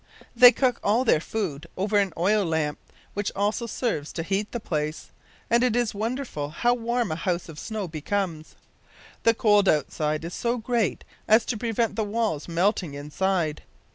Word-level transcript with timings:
They 0.35 0.51
cook 0.51 0.79
all 0.83 1.05
their 1.05 1.19
food 1.19 1.67
over 1.77 1.99
an 1.99 2.11
oil 2.17 2.43
lamp, 2.43 2.79
which 3.13 3.31
also 3.35 3.67
serves 3.67 4.11
to 4.13 4.23
heat 4.23 4.51
the 4.51 4.59
place; 4.59 5.11
and 5.47 5.61
it 5.63 5.75
is 5.75 5.93
wonderful 5.93 6.49
how 6.49 6.73
warm 6.73 7.11
a 7.11 7.15
house 7.15 7.47
of 7.47 7.59
snow 7.59 7.87
becomes. 7.87 8.55
The 9.21 9.35
cold 9.35 9.69
outside 9.69 10.25
is 10.25 10.33
so 10.33 10.57
great 10.57 11.03
as 11.27 11.45
to 11.45 11.55
prevent 11.55 11.97
the 11.97 12.03
walls 12.03 12.47
melting 12.47 12.95
inside. 12.95 13.61